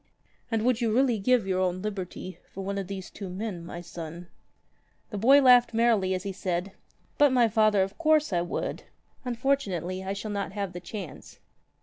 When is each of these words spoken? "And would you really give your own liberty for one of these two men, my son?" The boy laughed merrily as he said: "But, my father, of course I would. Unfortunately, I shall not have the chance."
"And 0.49 0.63
would 0.65 0.81
you 0.81 0.91
really 0.91 1.19
give 1.19 1.45
your 1.45 1.59
own 1.59 1.83
liberty 1.83 2.39
for 2.51 2.63
one 2.63 2.79
of 2.79 2.87
these 2.87 3.11
two 3.11 3.29
men, 3.29 3.63
my 3.63 3.81
son?" 3.81 4.29
The 5.11 5.19
boy 5.19 5.43
laughed 5.43 5.75
merrily 5.75 6.15
as 6.15 6.23
he 6.23 6.31
said: 6.31 6.71
"But, 7.19 7.31
my 7.31 7.47
father, 7.47 7.83
of 7.83 7.99
course 7.99 8.33
I 8.33 8.41
would. 8.41 8.81
Unfortunately, 9.25 10.03
I 10.03 10.13
shall 10.13 10.31
not 10.31 10.53
have 10.53 10.73
the 10.73 10.79
chance." 10.79 11.37